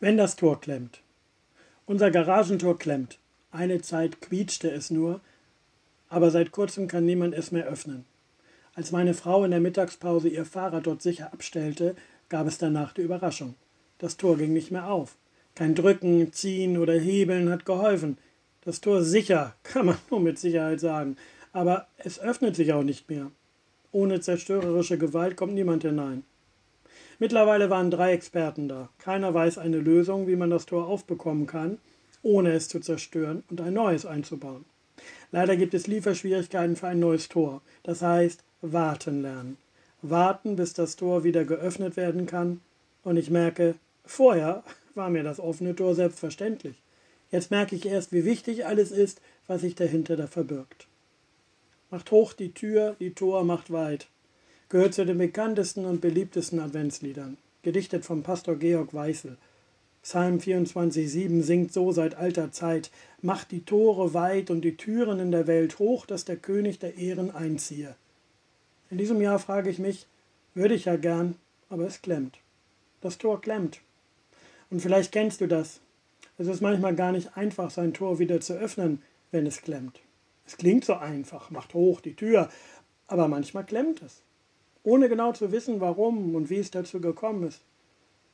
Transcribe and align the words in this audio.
Wenn 0.00 0.16
das 0.16 0.36
Tor 0.36 0.60
klemmt. 0.60 1.00
Unser 1.84 2.12
Garagentor 2.12 2.78
klemmt. 2.78 3.18
Eine 3.50 3.82
Zeit 3.82 4.20
quietschte 4.20 4.70
es 4.70 4.90
nur, 4.90 5.20
aber 6.08 6.30
seit 6.30 6.52
kurzem 6.52 6.86
kann 6.86 7.04
niemand 7.04 7.34
es 7.34 7.50
mehr 7.50 7.66
öffnen. 7.66 8.04
Als 8.76 8.92
meine 8.92 9.12
Frau 9.12 9.44
in 9.44 9.50
der 9.50 9.58
Mittagspause 9.58 10.28
ihr 10.28 10.44
Fahrrad 10.44 10.86
dort 10.86 11.02
sicher 11.02 11.32
abstellte, 11.32 11.96
gab 12.28 12.46
es 12.46 12.58
danach 12.58 12.92
die 12.92 13.02
Überraschung. 13.02 13.56
Das 13.98 14.16
Tor 14.16 14.36
ging 14.36 14.52
nicht 14.52 14.70
mehr 14.70 14.88
auf. 14.88 15.16
Kein 15.56 15.74
Drücken, 15.74 16.32
Ziehen 16.32 16.78
oder 16.78 16.96
Hebeln 16.96 17.50
hat 17.50 17.66
geholfen. 17.66 18.18
Das 18.60 18.80
Tor 18.80 19.02
sicher, 19.02 19.56
kann 19.64 19.86
man 19.86 19.98
nur 20.10 20.20
mit 20.20 20.38
Sicherheit 20.38 20.78
sagen, 20.78 21.16
aber 21.52 21.88
es 21.96 22.20
öffnet 22.20 22.54
sich 22.54 22.72
auch 22.72 22.84
nicht 22.84 23.10
mehr. 23.10 23.32
Ohne 23.90 24.20
zerstörerische 24.20 24.96
Gewalt 24.96 25.34
kommt 25.34 25.54
niemand 25.54 25.82
hinein. 25.82 26.22
Mittlerweile 27.20 27.68
waren 27.68 27.90
drei 27.90 28.12
Experten 28.12 28.68
da. 28.68 28.88
Keiner 28.98 29.34
weiß 29.34 29.58
eine 29.58 29.78
Lösung, 29.78 30.28
wie 30.28 30.36
man 30.36 30.50
das 30.50 30.66
Tor 30.66 30.86
aufbekommen 30.86 31.46
kann, 31.46 31.78
ohne 32.22 32.52
es 32.52 32.68
zu 32.68 32.78
zerstören 32.80 33.42
und 33.50 33.60
ein 33.60 33.74
neues 33.74 34.06
einzubauen. 34.06 34.64
Leider 35.32 35.56
gibt 35.56 35.74
es 35.74 35.88
Lieferschwierigkeiten 35.88 36.76
für 36.76 36.88
ein 36.88 37.00
neues 37.00 37.28
Tor. 37.28 37.60
Das 37.82 38.02
heißt, 38.02 38.44
warten 38.62 39.22
lernen. 39.22 39.56
Warten, 40.00 40.54
bis 40.54 40.74
das 40.74 40.94
Tor 40.94 41.24
wieder 41.24 41.44
geöffnet 41.44 41.96
werden 41.96 42.26
kann. 42.26 42.60
Und 43.02 43.16
ich 43.16 43.30
merke, 43.30 43.74
vorher 44.04 44.62
war 44.94 45.10
mir 45.10 45.24
das 45.24 45.40
offene 45.40 45.74
Tor 45.74 45.94
selbstverständlich. 45.96 46.76
Jetzt 47.30 47.50
merke 47.50 47.74
ich 47.74 47.86
erst, 47.86 48.12
wie 48.12 48.24
wichtig 48.24 48.64
alles 48.64 48.90
ist, 48.90 49.20
was 49.48 49.62
sich 49.62 49.74
dahinter 49.74 50.16
da 50.16 50.28
verbirgt. 50.28 50.86
Macht 51.90 52.10
hoch 52.10 52.32
die 52.32 52.52
Tür, 52.52 52.96
die 53.00 53.12
Tor 53.12 53.44
macht 53.44 53.72
weit 53.72 54.08
gehört 54.68 54.92
zu 54.92 55.06
den 55.06 55.16
bekanntesten 55.16 55.86
und 55.86 56.00
beliebtesten 56.00 56.60
Adventsliedern, 56.60 57.38
gedichtet 57.62 58.04
vom 58.04 58.22
Pastor 58.22 58.56
Georg 58.56 58.92
Weißel. 58.92 59.38
Psalm 60.02 60.38
24,7 60.38 61.42
singt 61.42 61.72
so 61.72 61.90
seit 61.90 62.14
alter 62.16 62.52
Zeit: 62.52 62.90
Macht 63.22 63.50
die 63.50 63.64
Tore 63.64 64.12
weit 64.14 64.50
und 64.50 64.60
die 64.60 64.76
Türen 64.76 65.20
in 65.20 65.30
der 65.30 65.46
Welt 65.46 65.78
hoch, 65.78 66.04
dass 66.06 66.24
der 66.24 66.36
König 66.36 66.78
der 66.78 66.96
Ehren 66.96 67.30
einziehe. 67.30 67.94
In 68.90 68.98
diesem 68.98 69.20
Jahr 69.20 69.38
frage 69.38 69.70
ich 69.70 69.78
mich, 69.78 70.06
würde 70.54 70.74
ich 70.74 70.84
ja 70.84 70.96
gern, 70.96 71.36
aber 71.70 71.86
es 71.86 72.02
klemmt. 72.02 72.38
Das 73.00 73.18
Tor 73.18 73.40
klemmt. 73.40 73.80
Und 74.70 74.80
vielleicht 74.80 75.12
kennst 75.12 75.40
du 75.40 75.46
das. 75.46 75.80
Es 76.36 76.46
ist 76.46 76.60
manchmal 76.60 76.94
gar 76.94 77.12
nicht 77.12 77.36
einfach, 77.36 77.70
sein 77.70 77.94
Tor 77.94 78.18
wieder 78.18 78.40
zu 78.40 78.54
öffnen, 78.54 79.02
wenn 79.30 79.46
es 79.46 79.62
klemmt. 79.62 80.00
Es 80.46 80.56
klingt 80.56 80.84
so 80.84 80.94
einfach, 80.94 81.50
macht 81.50 81.74
hoch 81.74 82.00
die 82.00 82.14
Tür, 82.14 82.50
aber 83.06 83.28
manchmal 83.28 83.64
klemmt 83.64 84.02
es 84.02 84.22
ohne 84.88 85.10
genau 85.10 85.32
zu 85.32 85.52
wissen, 85.52 85.80
warum 85.80 86.34
und 86.34 86.48
wie 86.48 86.56
es 86.56 86.70
dazu 86.70 87.00
gekommen 87.00 87.46
ist. 87.46 87.60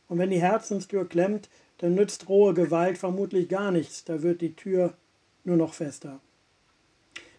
Und 0.08 0.18
wenn 0.18 0.30
die 0.30 0.40
Herzenstür 0.40 1.08
klemmt, 1.08 1.48
dann 1.78 1.96
nützt 1.96 2.28
rohe 2.28 2.54
Gewalt 2.54 2.96
vermutlich 2.96 3.48
gar 3.48 3.72
nichts, 3.72 4.04
da 4.04 4.22
wird 4.22 4.40
die 4.40 4.54
Tür 4.54 4.94
nur 5.42 5.56
noch 5.56 5.74
fester. 5.74 6.20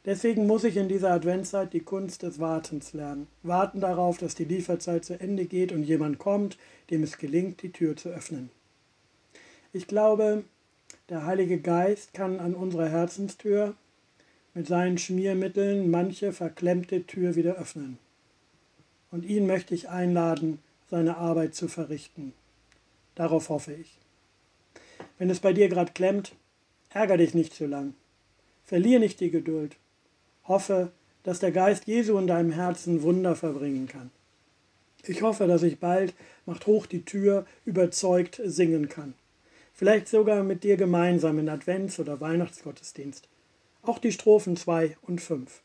Deswegen 0.03 0.45
muss 0.45 0.65
ich 0.65 0.75
in 0.75 0.89
dieser 0.89 1.11
Adventszeit 1.11 1.71
die 1.71 1.79
Kunst 1.79 2.23
des 2.23 2.39
Wartens 2.39 2.93
lernen. 2.93 3.27
Warten 3.41 3.79
darauf, 3.79 4.17
dass 4.17 4.35
die 4.35 4.43
Lieferzeit 4.43 5.05
zu 5.05 5.17
Ende 5.19 5.45
geht 5.45 5.71
und 5.71 5.83
jemand 5.83 6.19
kommt, 6.19 6.57
dem 6.89 7.01
es 7.01 7.17
gelingt, 7.17 7.63
die 7.63 7.71
Tür 7.71 7.95
zu 7.95 8.09
öffnen. 8.09 8.49
Ich 9.71 9.87
glaube, 9.87 10.43
der 11.09 11.25
Heilige 11.25 11.59
Geist 11.59 12.13
kann 12.13 12.39
an 12.39 12.53
unserer 12.53 12.89
Herzenstür 12.89 13.75
mit 14.53 14.67
seinen 14.67 14.97
Schmiermitteln 14.97 15.89
manche 15.89 16.33
verklemmte 16.33 17.05
Tür 17.07 17.35
wieder 17.35 17.55
öffnen 17.55 17.97
und 19.11 19.25
ihn 19.25 19.47
möchte 19.47 19.73
ich 19.75 19.89
einladen, 19.89 20.59
seine 20.89 21.17
Arbeit 21.17 21.55
zu 21.55 21.67
verrichten. 21.67 22.33
Darauf 23.15 23.49
hoffe 23.49 23.73
ich. 23.73 23.97
Wenn 25.17 25.29
es 25.29 25.39
bei 25.39 25.53
dir 25.53 25.69
gerade 25.69 25.93
klemmt, 25.93 26.33
ärger 26.89 27.17
dich 27.17 27.33
nicht 27.33 27.53
zu 27.53 27.65
lang. 27.65 27.93
Verlier 28.65 28.99
nicht 28.99 29.19
die 29.19 29.31
Geduld. 29.31 29.77
Hoffe, 30.45 30.91
dass 31.23 31.39
der 31.39 31.51
Geist 31.51 31.87
Jesu 31.87 32.17
in 32.17 32.27
deinem 32.27 32.51
Herzen 32.51 33.01
Wunder 33.01 33.35
verbringen 33.35 33.87
kann. 33.87 34.11
Ich 35.07 35.21
hoffe, 35.21 35.47
dass 35.47 35.63
ich 35.63 35.79
bald, 35.79 36.13
macht 36.45 36.67
hoch 36.67 36.85
die 36.85 37.05
Tür, 37.05 37.45
überzeugt 37.65 38.41
singen 38.43 38.89
kann. 38.89 39.13
Vielleicht 39.73 40.07
sogar 40.07 40.43
mit 40.43 40.63
dir 40.63 40.77
gemeinsam 40.77 41.37
in 41.39 41.49
Advents- 41.49 41.99
oder 41.99 42.21
Weihnachtsgottesdienst. 42.21 43.27
Auch 43.81 43.99
die 43.99 44.11
Strophen 44.11 44.55
2 44.55 44.97
und 45.01 45.21
5. 45.21 45.61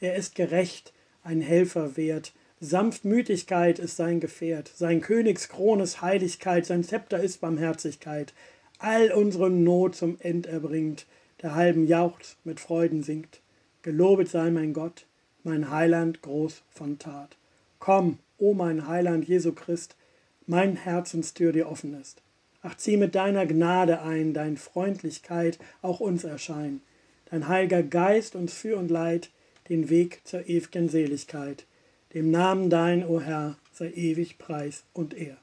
Er 0.00 0.14
ist 0.14 0.34
gerecht, 0.34 0.92
ein 1.22 1.40
Helfer 1.40 1.96
wert, 1.96 2.32
Sanftmütigkeit 2.60 3.78
ist 3.78 3.96
sein 3.96 4.18
Gefährt, 4.18 4.72
sein 4.74 5.00
Königskrone 5.00 5.84
ist 5.84 6.02
Heiligkeit, 6.02 6.66
sein 6.66 6.82
Zepter 6.82 7.20
ist 7.20 7.40
Barmherzigkeit. 7.40 8.34
All 8.80 9.12
unsere 9.12 9.48
Not 9.48 9.94
zum 9.94 10.16
End 10.20 10.46
erbringt, 10.46 11.06
der 11.40 11.54
halben 11.54 11.86
jaucht, 11.86 12.36
mit 12.42 12.58
Freuden 12.58 13.04
singt. 13.04 13.40
Gelobet 13.82 14.28
sei 14.28 14.50
mein 14.50 14.72
Gott, 14.72 15.06
mein 15.44 15.70
Heiland 15.70 16.20
groß 16.22 16.62
von 16.68 16.98
Tat. 16.98 17.36
Komm, 17.78 18.18
o 18.38 18.54
mein 18.54 18.88
Heiland 18.88 19.28
Jesu 19.28 19.52
Christ, 19.52 19.94
mein 20.46 20.74
Herzenstür 20.74 21.52
dir 21.52 21.68
offen 21.68 21.94
ist. 22.00 22.22
Ach, 22.62 22.76
zieh 22.76 22.96
mit 22.96 23.14
deiner 23.14 23.46
Gnade 23.46 24.02
ein, 24.02 24.34
dein 24.34 24.56
Freundlichkeit 24.56 25.60
auch 25.80 26.00
uns 26.00 26.24
erschein, 26.24 26.80
dein 27.30 27.46
heiliger 27.46 27.84
Geist 27.84 28.34
uns 28.34 28.52
für 28.52 28.76
und 28.76 28.90
leid, 28.90 29.30
den 29.68 29.90
Weg 29.90 30.22
zur 30.24 30.40
ew'gen 30.40 30.88
Seligkeit. 30.88 31.66
Dem 32.14 32.30
Namen 32.30 32.70
dein, 32.70 33.06
o 33.06 33.20
Herr, 33.20 33.56
sei 33.72 33.90
ewig 33.90 34.38
Preis 34.38 34.84
und 34.94 35.12
Ehr. 35.14 35.36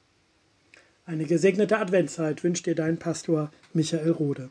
Eine 1.04 1.24
gesegnete 1.24 1.78
Adventszeit 1.78 2.42
wünscht 2.42 2.66
dir 2.66 2.74
dein 2.74 2.98
Pastor 2.98 3.52
Michael 3.72 4.10
Rode. 4.10 4.50